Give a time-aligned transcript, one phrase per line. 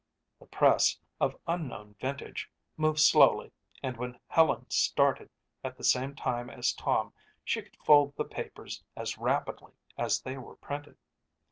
[0.39, 3.51] The press, of unknown vintage, moved slowly
[3.83, 5.29] and when Helen started
[5.63, 10.39] at the same time as Tom she could fold the papers as rapidly as they
[10.39, 10.97] were printed.